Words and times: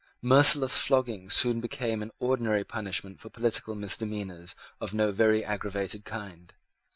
Merciless 0.23 0.79
flogging 0.79 1.29
soon 1.29 1.61
became 1.61 2.01
an 2.01 2.09
ordinary 2.17 2.63
punishment 2.63 3.19
for 3.19 3.29
political 3.29 3.75
misdemeanours 3.75 4.55
of 4.79 4.95
no 4.95 5.11
very 5.11 5.45
aggravated 5.45 6.05
kind. 6.05 6.51